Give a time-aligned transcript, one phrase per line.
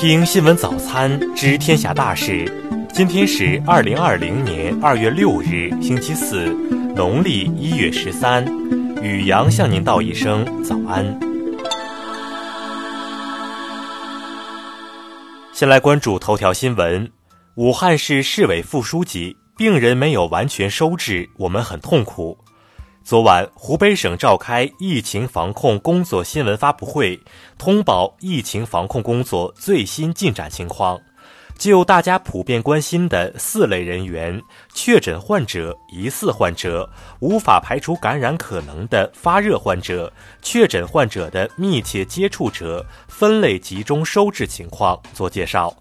[0.00, 2.46] 听新闻早餐知天下大事。
[2.92, 6.44] 今天是二零二零年二月六日，星期四，
[6.94, 8.46] 农历一月十三。
[9.02, 11.04] 雨阳向您道一声早安。
[15.52, 17.10] 先来关注头条新闻：
[17.56, 22.38] 武汉市市委副书记，病人没有完全收治，我们很痛苦。
[23.08, 27.18] 昨晚，湖北省召开疫情防控工作新闻发布会，
[27.56, 31.00] 通报疫情防控工作最新进展情况。
[31.56, 34.38] 就大家普遍关心的四类人员：
[34.74, 36.86] 确诊患者、疑似患者、
[37.20, 45.74] 无法排除感染可能的发热患者、确诊患者的密切接触者，分类集中收治情况做介绍。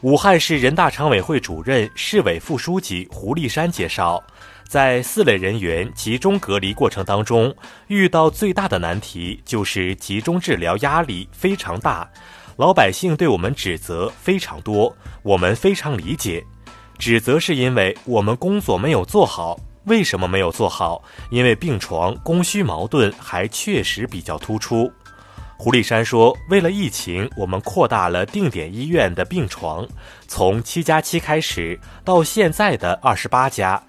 [0.00, 4.22] 武汉市人大常委会主任、市委副书记胡立山介绍。
[4.68, 7.54] 在四类人员集中隔离过程当中，
[7.86, 12.08] 遇到最大的难题就是集中治疗压力非常大，
[12.56, 16.44] 老百姓对我们指责非常多，我们非常理解。
[16.98, 21.02] 指责是因为我们工作没有做好，为什么没有做好？
[21.30, 24.90] 因为病床供需矛盾还确实比较突出。
[25.56, 29.86] 胡立山说，为了疫情，我们扩大了定点医院的病床，
[30.26, 33.80] 从七加七开始到现在的二十八家。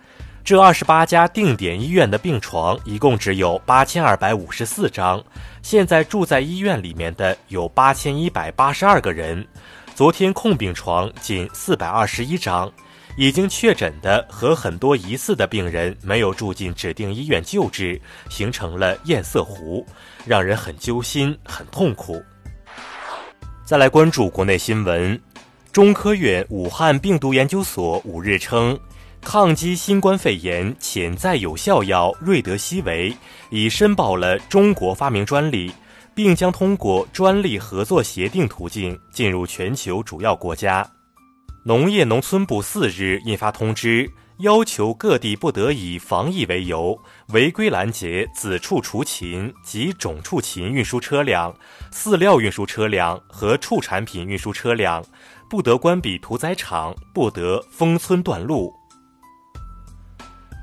[0.46, 5.22] 这二十八家定点医院的病床一共只有八千二百五十四张，
[5.64, 9.44] 现在住在医院里面的有八千一百八十二个人，
[9.96, 12.72] 昨天空病床仅四百二十一张，
[13.18, 19.84] 已经确诊的和很多疑似的病人没有住进指定医院救治，形成了堰塞湖，
[20.28, 22.24] 让人很揪心、很痛苦。
[23.66, 25.20] 再来关注国内新闻，
[25.72, 28.80] 中科院武汉病毒研究所五日称。
[29.26, 33.12] 抗击新冠肺炎潜在有效药瑞德西韦
[33.50, 35.72] 已申报了中国发明专利，
[36.14, 40.88] 并将通过专利合作协定途径进入全球主要国家。
[41.66, 46.98] 农业农村部四日印发通知，要求各地不得以防疫为由
[47.30, 51.54] 违规拦截子畜畜禽及种畜禽运输车辆、
[51.92, 55.04] 饲料运输车辆和畜产品运输车辆，
[55.50, 58.72] 不得关闭屠宰场，不得封村断路。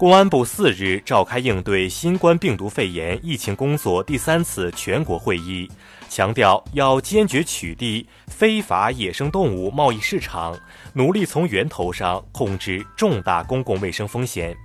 [0.03, 5.71] 公安部四日召开应对新冠病毒肺炎疫情工作第三次全国会议，
[6.09, 10.59] 强调要坚决取缔非法野生动物贸易市场，
[10.93, 14.57] 努力从源头上控制重大公共卫生风险。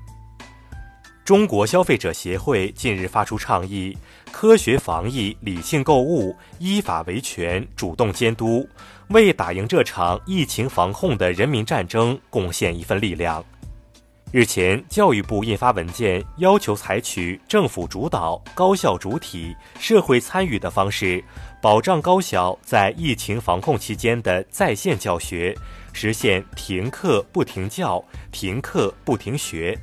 [1.23, 3.95] 中国消费者协会近日发出倡议：
[4.31, 8.67] 科学防疫、理性购物、依法维权、主动监督，
[9.09, 13.45] 为打赢这场疫情防控的人民战争贡献一份力量。
[14.29, 21.23] 日前，教育部印发文件，要求采取政府主导、高校主体、社会参与的方式，
[21.61, 25.55] 保障高校在疫情防控期间的在线教学，
[25.93, 29.79] 实现停课不停教、停课不停学。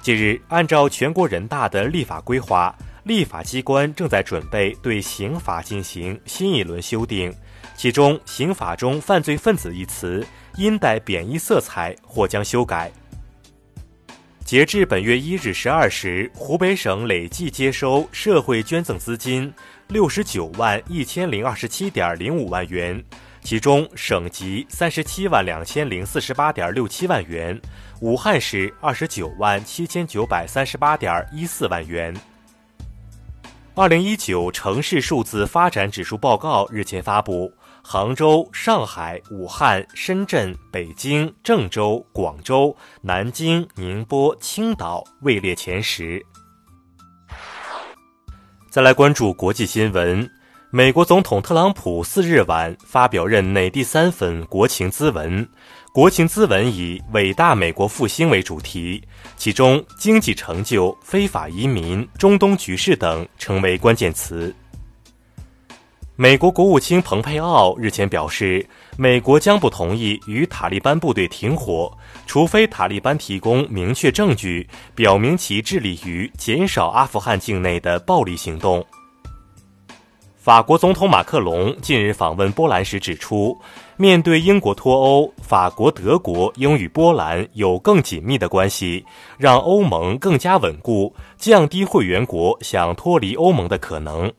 [0.00, 2.74] 近日，按照全国人大的立法规划，
[3.04, 7.30] 立法机关正在准备对刑法进行新一轮修订，
[7.80, 10.22] 其中“刑法中犯罪分子”一词。
[10.58, 12.92] 因带贬义色彩或将修改。
[14.44, 19.50] 截至本月一日十二时，湖北省累计接收社会捐赠资金
[19.88, 23.02] 六十九万一千零二十七点零五万元，
[23.42, 27.58] 其中省级三十七万两千零四十八点六七万元，
[28.02, 32.14] 武汉市二十九万七千九百三十八点一四万元。
[33.74, 37.50] 二零一九城市数字发展指数报告日前发布。
[37.82, 46.24] 杭州、上海、武汉、深圳、北京、郑州、广州、南京、宁波、青岛位列前十。
[48.70, 50.30] 再来关注国际新闻，
[50.70, 55.48] 美国总统特朗普四日晚发表任内第三份国情咨文，
[55.92, 59.02] 国情咨文以“伟大美国复兴”为主题，
[59.36, 64.54] 其中经济成就、非法移民、中东局势等成为关键词。
[66.22, 68.62] 美国国务卿蓬佩奥日前表示，
[68.98, 71.90] 美国将不同意与塔利班部队停火，
[72.26, 78.84] 除非塔利班提供明确证据，表明其致力于减少阿富汗境内的暴力行动。
[80.36, 83.58] 法国总统马克龙近日访问波兰时指出，
[83.96, 89.02] 面对英国脱欧，法国、德国应与波兰有更紧密的关系，
[89.38, 94.30] 让欧盟更加稳固，降低会员国想脱离欧盟的可能。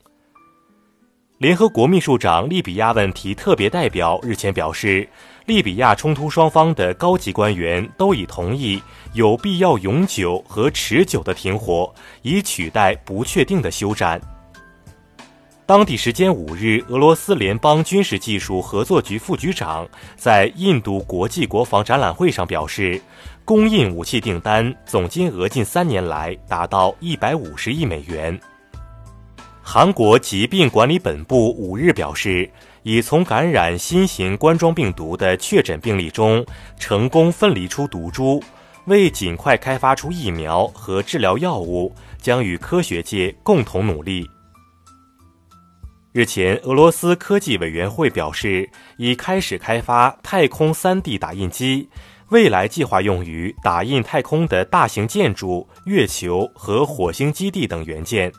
[1.42, 5.08] 联合国秘书长利比亚问题特别代表日前表示，
[5.44, 8.80] 利比亚冲突双方的高级官员都已同意
[9.12, 11.92] 有必要永久和持久的停火，
[12.22, 14.20] 以取代不确定的休战。
[15.66, 19.84] 当地时间五日，俄罗斯联邦军事技术合作局副局长
[20.14, 23.02] 在印度国际国防展览会上表示，
[23.44, 28.40] 供应武器订单总金额近三年来达到一百五十亿美元。
[29.74, 32.50] 韩国疾病管理本部五日表示，
[32.82, 36.44] 已从感染新型冠状病毒的确诊病例中
[36.78, 38.44] 成功分离出毒株，
[38.84, 44.28] 为尽快开发出疫苗和治疗药物，将与科学界共同努力。
[46.12, 48.68] 日前，俄罗斯科技委员会表示，
[48.98, 51.88] 已开始开发太空 3D 打印机，
[52.28, 58.30] 未来计划用于打印太空的大型建筑、月球和火星基地等元件。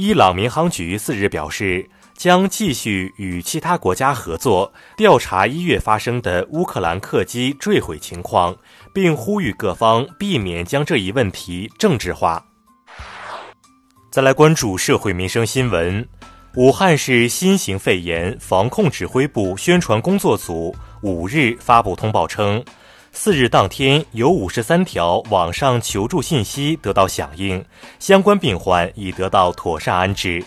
[0.00, 1.84] 伊朗民航局四日表示，
[2.14, 8.56] 将继续与其他国家合作调查一月发生的乌克兰客机坠毁情况，
[8.94, 12.46] 并呼吁各方避免将这一问题政治化。
[14.12, 16.08] 再来关注社会民生新闻。
[16.54, 22.64] 武汉市新型肺炎防控指挥部宣传工作组五日发布通报称，
[23.20, 27.62] 四日当天有五十三条网上求助信息得到响应，
[27.98, 30.40] 相关病患已得到妥善安置。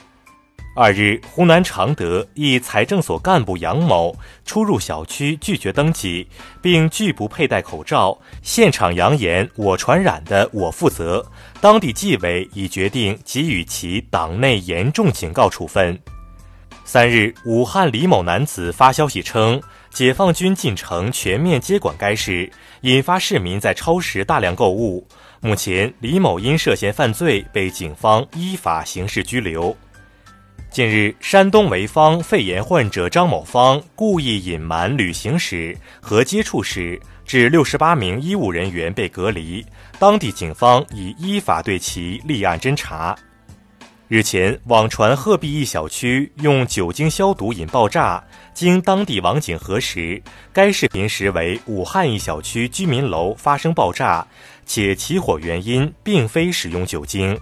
[0.73, 4.15] 二日，湖南常德一财政所干部杨某
[4.45, 6.25] 出入小区拒绝登记，
[6.61, 11.29] 并拒不佩戴口罩，现场扬言“我传染的，我负责”。
[11.59, 15.99] 当地纪委已决定给予其党内严重警告处分。
[16.85, 22.49] 三日，武汉李某男子发消息称，解放军进城全面接管该市，
[22.81, 25.05] 引发市民在超市大量购物。
[25.41, 29.75] 目前，李某因涉嫌犯罪被警方依法刑事拘留。
[30.69, 39.65] 近日，山东潍坊肺炎患者张某芳故意隐瞒旅行史和接触史，致六十八名医务人员被隔离。
[39.99, 43.13] 当地警方已依法对其立案侦查。
[44.11, 48.21] 日前，网传鹤壁一小区用酒精消毒引爆炸，
[48.53, 50.21] 经当地网警核实，
[50.51, 54.27] 该视频实为武汉一小区居民楼发生爆炸，
[54.65, 57.39] 且起火原因并非使用酒精。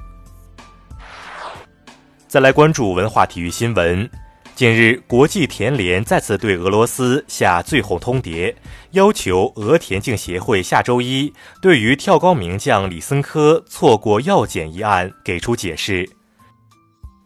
[2.28, 4.08] 再来关注文化体育新闻。
[4.54, 8.54] 近日，国际田联再次对俄罗斯下最后通牒，
[8.92, 11.34] 要求俄田径协会下周一
[11.64, 16.08] 对于跳高名将李森科错过药检一案给出解释。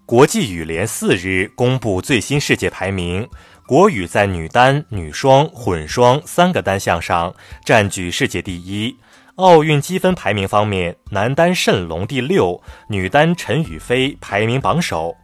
[0.05, 3.25] 国际羽联四日公布最新世界排名，
[3.65, 7.33] 国羽在女单、女双、混双三个单项上
[7.63, 8.93] 占据世界第一。
[9.35, 15.15] 奥运积分排名方面，男单谌龙第六，女单陈雨菲排名榜首。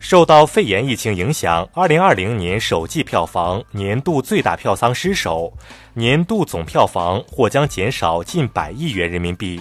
[0.00, 5.52] 受到肺炎疫情影响，二零二零年首季票房年度最大票仓失守，
[5.94, 9.60] 年度总票房或将减少近百亿元人民币。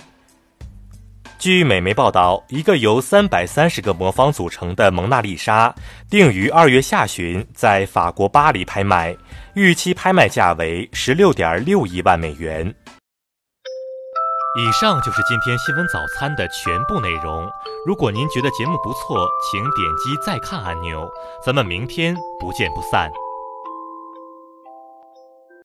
[1.40, 5.74] 据美媒报道，一个由三百三十个魔方组成的蒙娜丽莎
[6.10, 9.16] 定于二月下旬在法国巴黎拍卖，
[9.54, 12.68] 预期拍卖价为十六点六亿万美元。
[14.58, 17.50] 以上就是今天新闻早餐的全部内容。
[17.86, 21.10] 如果您觉得节目不错，请点击再看按钮。
[21.42, 23.10] 咱们明天不见不散。